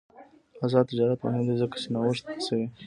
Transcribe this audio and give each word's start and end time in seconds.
آزاد 0.65 0.85
تجارت 0.91 1.19
مهم 1.23 1.43
دی 1.47 1.55
ځکه 1.61 1.75
چې 1.81 1.87
نوښت 1.93 2.25
هڅوي. 2.29 2.67